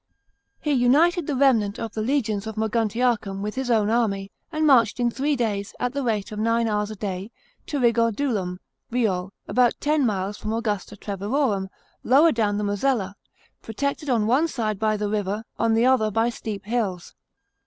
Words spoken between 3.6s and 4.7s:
own army, and